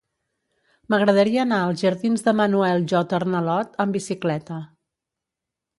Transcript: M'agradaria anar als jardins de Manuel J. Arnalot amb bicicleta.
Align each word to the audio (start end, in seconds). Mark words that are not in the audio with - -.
M'agradaria 0.93 1.43
anar 1.43 1.59
als 1.65 1.83
jardins 1.85 2.25
de 2.29 2.33
Manuel 2.41 2.83
J. 2.93 3.17
Arnalot 3.21 3.79
amb 3.87 3.99
bicicleta. 4.01 4.61